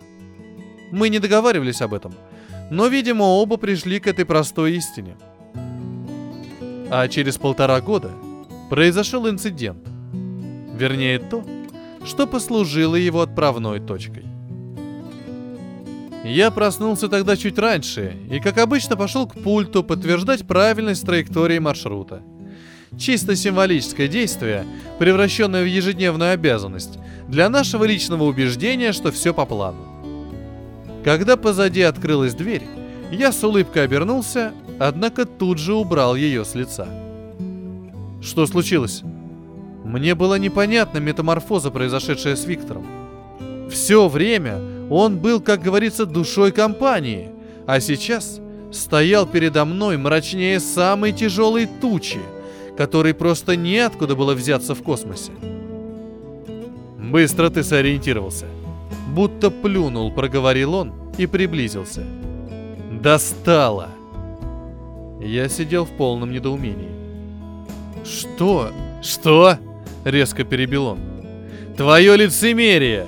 Мы 0.92 1.10
не 1.10 1.20
договаривались 1.20 1.82
об 1.82 1.94
этом, 1.94 2.14
но, 2.70 2.88
видимо, 2.88 3.24
оба 3.24 3.58
пришли 3.58 4.00
к 4.00 4.08
этой 4.08 4.26
простой 4.26 4.76
истине. 4.76 5.18
А 6.90 7.08
через 7.08 7.38
полтора 7.38 7.82
года 7.82 8.12
произошел 8.70 9.30
инцидент. 9.30 9.88
Вернее, 10.78 11.20
то, 11.20 11.46
что 12.06 12.28
послужило 12.28 12.96
его 12.96 13.22
отправной 13.22 13.80
точкой. 13.80 14.31
Я 16.24 16.52
проснулся 16.52 17.08
тогда 17.08 17.36
чуть 17.36 17.58
раньше 17.58 18.16
и, 18.30 18.40
как 18.40 18.58
обычно, 18.60 18.96
пошел 18.96 19.28
к 19.28 19.34
пульту 19.34 19.84
подтверждать 19.84 20.46
правильность 20.46 21.06
траектории 21.06 21.58
маршрута. 21.58 22.22
Чисто 23.00 23.36
символическое 23.36 24.08
действие, 24.08 24.66
превращенное 25.00 25.64
в 25.64 25.68
ежедневную 25.68 26.34
обязанность, 26.34 27.00
для 27.28 27.50
нашего 27.50 27.86
личного 27.86 28.26
убеждения, 28.26 28.92
что 28.92 29.12
все 29.12 29.34
по 29.34 29.46
плану. 29.46 29.80
Когда 31.04 31.38
позади 31.38 31.82
открылась 31.82 32.36
дверь, 32.36 32.64
Я 33.12 33.34
с 33.34 33.44
улыбкой 33.44 33.84
обернулся, 33.84 34.54
однако 34.80 35.26
тут 35.26 35.58
же 35.58 35.74
убрал 35.74 36.16
ее 36.16 36.46
с 36.46 36.56
лица. 36.56 36.88
Что 38.22 38.46
случилось? 38.46 39.02
Мне 39.84 40.16
была 40.16 40.38
непонятна 40.38 41.00
метаморфоза, 41.00 41.72
произошедшая 41.72 42.38
с 42.38 42.46
Виктором. 42.46 42.86
Все 43.70 44.08
время 44.08 44.60
он 44.92 45.20
был, 45.20 45.40
как 45.40 45.62
говорится, 45.62 46.06
душой 46.06 46.52
компании, 46.52 47.30
а 47.66 47.80
сейчас 47.80 48.42
стоял 48.72 49.26
передо 49.26 49.64
мной 49.64 49.96
мрачнее 49.96 50.60
самой 50.60 51.14
тяжелой 51.14 51.66
тучи, 51.66 52.20
которой 52.78 53.14
просто 53.14 53.56
неоткуда 53.56 54.18
было 54.18 54.34
взяться 54.34 54.76
в 54.76 54.84
космосе. 54.84 55.32
Быстро 57.00 57.50
ты 57.50 57.64
сориентировался. 57.64 58.48
Будто 59.08 59.50
плюнул, 59.50 60.12
проговорил 60.12 60.74
он 60.76 60.94
и 61.18 61.26
приблизился. 61.26 62.04
Достало! 63.02 63.90
Я 65.22 65.48
сидел 65.48 65.86
в 65.86 65.92
полном 65.92 66.34
недоумении. 66.34 66.92
Что? 68.04 68.72
Что? 69.02 69.58
Резко 70.04 70.44
перебил 70.44 70.88
он. 70.88 71.00
Твое 71.78 72.18
лицемерие! 72.18 73.08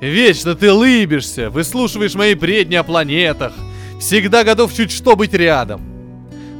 Вечно 0.00 0.54
ты 0.54 0.72
лыбишься, 0.72 1.50
выслушиваешь 1.50 2.14
мои 2.14 2.34
бредни 2.34 2.74
о 2.74 2.82
планетах, 2.82 3.52
всегда 3.98 4.44
готов 4.44 4.72
чуть 4.74 4.90
что 4.90 5.14
быть 5.14 5.34
рядом. 5.34 5.82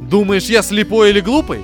Думаешь, 0.01 0.45
я 0.45 0.61
слепой 0.61 1.09
или 1.09 1.21
глупый? 1.21 1.61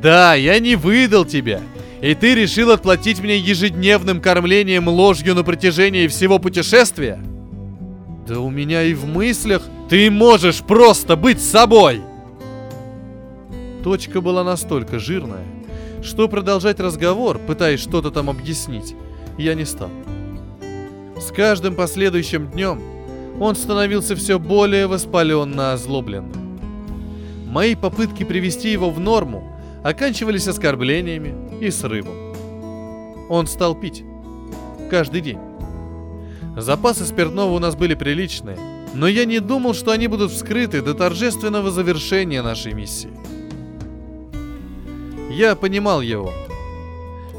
Да, 0.00 0.34
я 0.34 0.58
не 0.58 0.76
выдал 0.76 1.26
тебя, 1.26 1.60
и 2.00 2.14
ты 2.14 2.34
решил 2.34 2.70
отплатить 2.70 3.20
мне 3.20 3.36
ежедневным 3.36 4.20
кормлением 4.20 4.88
ложью 4.88 5.34
на 5.34 5.42
протяжении 5.42 6.08
всего 6.08 6.38
путешествия? 6.38 7.20
Да 8.26 8.40
у 8.40 8.48
меня 8.48 8.82
и 8.82 8.94
в 8.94 9.06
мыслях 9.06 9.62
ты 9.90 10.10
можешь 10.10 10.62
просто 10.62 11.16
быть 11.16 11.40
собой! 11.40 12.00
Точка 13.84 14.20
была 14.20 14.42
настолько 14.42 14.98
жирная, 14.98 15.44
что 16.02 16.28
продолжать 16.28 16.80
разговор, 16.80 17.38
пытаясь 17.38 17.80
что-то 17.80 18.10
там 18.10 18.30
объяснить, 18.30 18.94
я 19.38 19.54
не 19.54 19.64
стал. 19.64 19.90
С 21.18 21.32
каждым 21.32 21.74
последующим 21.74 22.50
днем 22.50 22.80
он 23.40 23.56
становился 23.56 24.14
все 24.16 24.38
более 24.38 24.86
воспаленно 24.86 25.72
озлобленным. 25.72 26.58
Мои 27.46 27.74
попытки 27.74 28.22
привести 28.22 28.70
его 28.70 28.90
в 28.90 29.00
норму 29.00 29.56
оканчивались 29.82 30.46
оскорблениями 30.46 31.58
и 31.60 31.70
срывом. 31.70 32.34
Он 33.30 33.46
стал 33.46 33.74
пить. 33.74 34.04
Каждый 34.90 35.22
день. 35.22 35.38
Запасы 36.56 37.04
спиртного 37.06 37.52
у 37.52 37.58
нас 37.58 37.76
были 37.76 37.94
приличные, 37.94 38.58
но 38.94 39.08
я 39.08 39.24
не 39.24 39.40
думал, 39.40 39.74
что 39.74 39.92
они 39.92 40.08
будут 40.08 40.32
вскрыты 40.32 40.82
до 40.82 40.94
торжественного 40.94 41.70
завершения 41.70 42.42
нашей 42.42 42.74
миссии. 42.74 43.10
Я 45.30 45.54
понимал 45.54 46.00
его. 46.02 46.32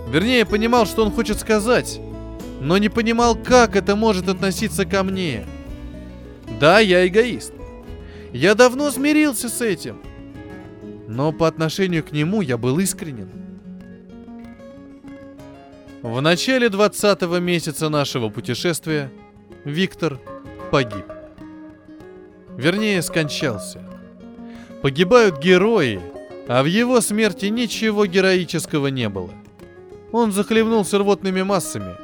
Вернее, 0.09 0.45
понимал, 0.45 0.85
что 0.85 1.03
он 1.03 1.11
хочет 1.11 1.39
сказать, 1.39 1.99
но 2.59 2.77
не 2.77 2.89
понимал, 2.89 3.35
как 3.35 3.75
это 3.75 3.95
может 3.95 4.27
относиться 4.27 4.85
ко 4.85 5.03
мне. 5.03 5.45
Да, 6.59 6.79
я 6.79 7.07
эгоист. 7.07 7.53
Я 8.33 8.55
давно 8.55 8.91
смирился 8.91 9.49
с 9.49 9.61
этим. 9.61 10.01
Но 11.07 11.31
по 11.31 11.47
отношению 11.47 12.03
к 12.03 12.11
нему 12.11 12.41
я 12.41 12.57
был 12.57 12.79
искренен. 12.79 13.29
В 16.01 16.21
начале 16.21 16.69
20 16.69 17.21
месяца 17.39 17.89
нашего 17.89 18.29
путешествия 18.29 19.11
Виктор 19.65 20.19
погиб. 20.71 21.05
Вернее, 22.55 23.01
скончался. 23.01 23.81
Погибают 24.81 25.39
герои, 25.39 25.99
а 26.47 26.63
в 26.63 26.65
его 26.65 27.01
смерти 27.01 27.47
ничего 27.47 28.05
героического 28.05 28.87
не 28.87 29.09
было. 29.09 29.31
Он 30.11 30.31
захлебнулся 30.31 30.97
рвотными 30.97 31.41
массами, 31.41 31.95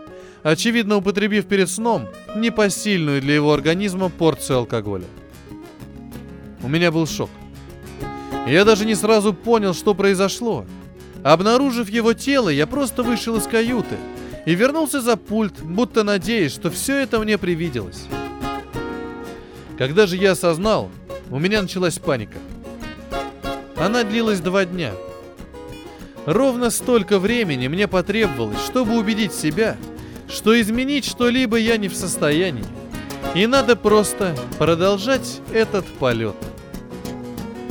очевидно 0.43 0.97
употребив 0.97 1.45
перед 1.45 1.69
сном 1.69 2.07
непосильную 2.35 3.21
для 3.21 3.35
его 3.35 3.53
организма 3.53 4.09
порцию 4.09 4.59
алкоголя. 4.59 5.05
У 6.61 6.67
меня 6.67 6.91
был 6.91 7.07
шок. 7.07 7.29
Я 8.47 8.65
даже 8.65 8.85
не 8.85 8.95
сразу 8.95 9.33
понял, 9.33 9.73
что 9.73 9.93
произошло. 9.93 10.65
Обнаружив 11.23 11.89
его 11.89 12.13
тело, 12.13 12.49
я 12.49 12.67
просто 12.67 13.03
вышел 13.03 13.35
из 13.37 13.47
каюты 13.47 13.95
и 14.45 14.53
вернулся 14.55 15.01
за 15.01 15.15
пульт, 15.15 15.61
будто 15.61 16.03
надеясь, 16.03 16.53
что 16.53 16.69
все 16.69 16.97
это 16.97 17.19
мне 17.19 17.37
привиделось. 17.37 18.05
Когда 19.77 20.05
же 20.05 20.17
я 20.17 20.31
осознал, 20.31 20.91
у 21.29 21.39
меня 21.39 21.61
началась 21.61 21.97
паника– 21.97 22.37
она 23.83 24.03
длилась 24.05 24.39
два 24.39 24.63
дня. 24.63 24.93
Ровно 26.25 26.69
столько 26.69 27.19
времени 27.19 27.67
мне 27.67 27.89
потребовалось, 27.89 28.63
чтобы 28.65 28.97
убедить 28.97 29.33
себя, 29.33 29.75
что 30.27 30.59
изменить 30.59 31.05
что-либо 31.05 31.57
я 31.57 31.77
не 31.77 31.87
в 31.87 31.95
состоянии. 31.95 32.65
И 33.35 33.47
надо 33.47 33.75
просто 33.75 34.35
продолжать 34.57 35.41
этот 35.53 35.85
полет. 35.85 36.35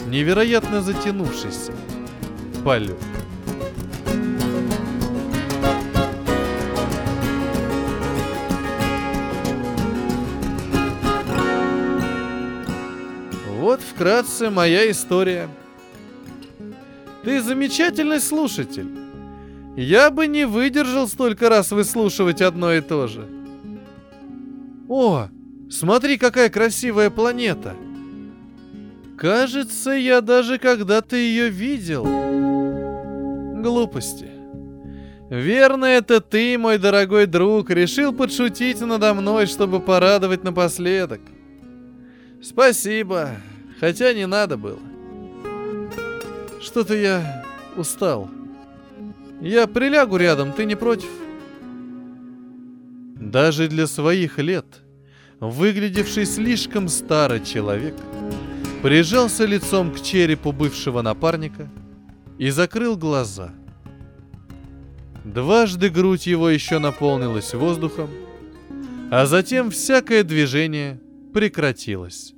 Невероятно 0.07 0.83
затянувшийся 0.83 1.73
полет. 2.65 2.99
Вот 13.59 13.81
вкратце 13.81 14.51
моя 14.51 14.91
история– 14.91 15.49
ты 17.23 17.41
замечательный 17.41 18.21
слушатель. 18.21 19.02
Я 19.77 20.11
бы 20.11 20.27
не 20.27 20.47
выдержал 20.47 21.09
столько 21.09 21.49
раз 21.49 21.71
выслушивать 21.71 22.43
одно 22.43 22.75
и 22.75 22.81
то 22.81 23.07
же. 23.07 23.27
О, 24.89 25.29
смотри, 25.71 26.19
какая 26.19 26.51
красивая 26.51 27.09
планета. 27.09 27.75
Кажется, 29.17 29.93
я 29.93 30.21
даже 30.21 30.59
когда-то 30.59 31.17
ее 31.17 31.49
видел. 31.49 32.05
Глупости. 33.63 34.29
Верно, 35.31 35.87
это 35.87 36.21
ты, 36.21 36.59
мой 36.59 36.77
дорогой 36.77 37.25
друг, 37.25 37.71
решил 37.71 38.13
подшутить 38.13 38.83
надо 38.83 39.15
мной, 39.15 39.47
чтобы 39.47 39.81
порадовать 39.81 40.45
напоследок. 40.45 41.23
Спасибо, 42.43 43.31
хотя 43.81 44.13
не 44.13 44.27
надо 44.27 44.59
было. 44.59 44.81
Что-то 46.61 46.95
я 46.95 47.45
устал. 47.77 48.29
Я 49.43 49.67
прилягу 49.67 50.19
рядом, 50.19 50.53
ты 50.53 50.65
не 50.65 50.77
против? 50.77 51.09
Даже 53.17 53.67
для 53.67 53.89
своих 53.89 54.39
лет, 54.39 54.67
выглядевший 55.41 56.27
слишком 56.27 56.87
старый 56.87 57.45
человек, 57.45 57.97
прижался 58.83 59.45
лицом 59.45 59.91
к 59.91 60.01
черепу 60.01 60.53
бывшего 60.53 61.03
напарника 61.03 61.69
и 62.39 62.51
закрыл 62.51 62.97
глаза. 62.97 63.53
Дважды 65.25 65.91
грудь 65.91 66.29
его 66.29 66.49
еще 66.49 66.79
наполнилась 66.79 67.53
воздухом, 67.53 68.11
а 69.11 69.27
затем 69.27 69.73
всякое 69.73 70.23
движение 70.23 71.01
прекратилось. 71.35 72.33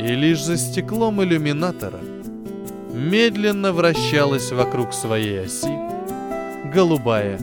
И 0.00 0.14
лишь 0.16 0.42
за 0.42 0.56
стеклом 0.56 1.22
иллюминатора– 1.22 2.00
медленно 2.98 3.72
вращалась 3.72 4.50
вокруг 4.50 4.92
своей 4.92 5.44
оси 5.44 5.70
голубая 6.74 7.38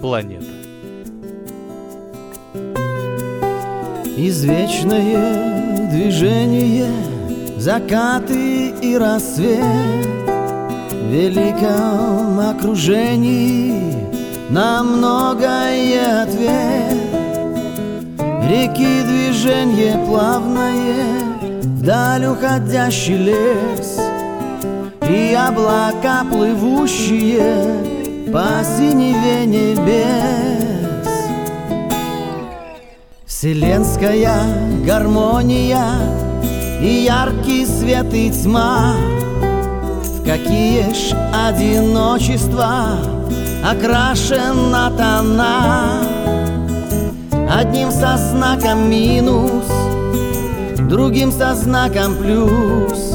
планета. 0.00 0.46
Извечное 4.16 5.90
движение, 5.90 6.90
закаты 7.58 8.68
и 8.68 8.96
рассвет. 8.96 9.60
В 10.92 11.10
великом 11.10 12.38
окружении 12.40 13.92
на 14.48 14.82
многое 14.82 16.22
ответ. 16.22 16.94
Реки 18.48 19.02
движение 19.02 19.98
плавное, 20.06 21.04
вдаль 21.42 22.26
уходящий 22.26 23.16
лес— 23.16 24.00
и 25.14 25.34
облака, 25.34 26.24
плывущие 26.30 28.32
по 28.32 28.64
синеве 28.64 29.46
небес. 29.46 31.08
Вселенская 33.24 34.34
гармония 34.84 35.86
и 36.80 37.04
яркий 37.04 37.64
свет 37.64 38.12
и 38.12 38.30
тьма. 38.30 38.96
В 40.02 40.24
какие 40.24 40.92
ж 40.92 41.14
одиночества 41.46 42.98
окрашена 43.64 44.90
тона. 44.90 46.00
Одним 47.48 47.92
со 47.92 48.16
знаком 48.16 48.90
минус 48.90 49.64
другим 50.88 51.30
со 51.30 51.54
знаком 51.54 52.16
плюс 52.16 53.13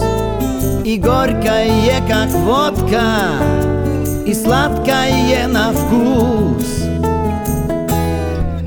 И 0.90 0.98
горькое, 0.98 2.02
как 2.08 2.30
водка, 2.32 3.04
и 4.26 4.34
сладкое 4.34 5.48
на 5.48 5.72
вкус. 5.72 6.66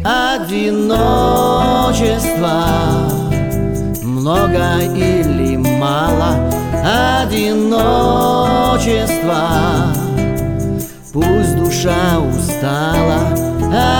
Одиночество 0.04 0.70
много 4.04 4.78
или 4.94 5.56
мало? 5.56 6.36
Одиночества 7.24 7.88
Пусть 11.12 11.56
душа 11.56 12.20
устала. 12.20 13.18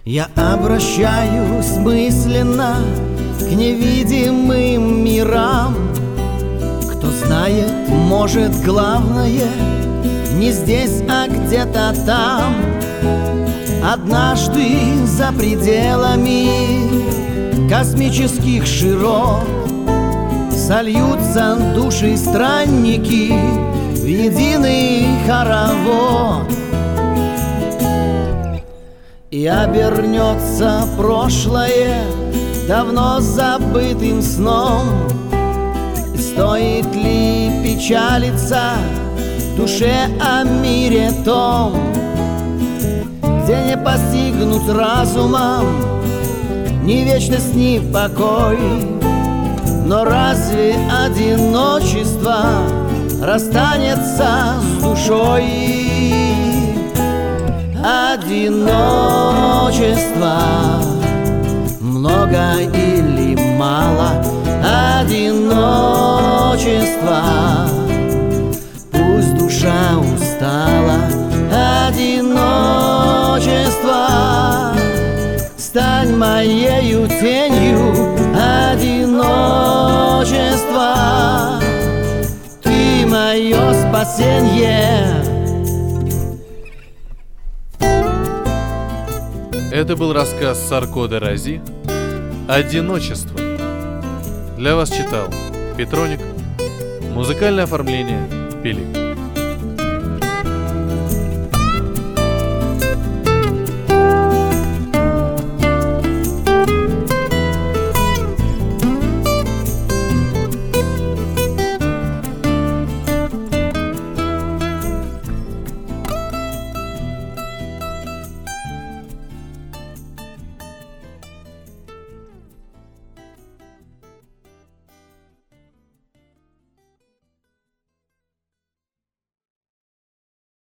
Я 0.05 0.29
обращаюсь 0.37 1.77
мысленно 1.77 2.75
к 3.38 3.53
невидимым 3.53 5.05
мирам. 5.05 5.77
Кто 6.90 7.09
знает, 7.11 7.73
может, 7.88 8.51
главное 8.64 9.49
не 10.35 10.51
здесь, 10.51 11.03
а 11.09 11.29
где-то 11.29 11.95
там. 12.05 12.57
Однажды 13.85 15.07
за 15.07 15.31
пределами 15.33 16.49
космических 17.68 18.66
широт 18.66 19.62
Сольются 20.66 21.57
души 21.75 22.16
странники 22.16 23.33
в 23.96 24.07
единый 24.07 25.07
хоровод. 25.27 26.46
И 29.33 29.44
обернется 29.44 30.85
прошлое 30.96 32.05
давно 32.68 33.18
забытым 33.18 34.22
сном. 34.22 34.83
Стоит 36.16 36.94
ли 36.94 37.51
печалиться 37.64 38.75
душе 39.57 40.07
о 40.20 40.44
мире 40.44 41.11
том? 41.25 41.75
Где 43.42 43.57
не 43.64 43.77
постигнут 43.77 44.70
разумом 44.70 45.66
ни 46.85 47.03
вечность, 47.03 47.53
ни 47.53 47.81
покой 47.92 48.59
Но 49.85 50.05
разве 50.05 50.77
одиночество 51.05 52.45
расстанется 53.21 54.55
с 54.61 54.83
душой? 54.83 55.45
Одиночество 57.85 60.37
много 61.81 62.61
или 62.61 63.35
мало? 63.59 64.23
Одиночества 65.01 67.66
Пусть 68.92 69.35
душа 69.37 69.99
устала. 69.99 71.01
Одиночества 71.88 74.77
Стань 75.57 76.14
моею 76.16 77.09
тенью 77.09 78.12
мое 84.03 84.05
спасение 84.05 85.23
Это 89.73 89.97
был 89.97 90.12
рассказ 90.12 90.61
Сарко 90.69 91.07
де 91.07 91.19
Рази 91.19 91.61
«Одиночество». 92.49 93.38
Для 94.59 94.77
вас 94.77 94.91
читал 94.91 95.29
Петроник. 95.77 96.21
Музыкальное 97.15 97.65
оформление 97.65 98.29
Пилик. 98.62 99.02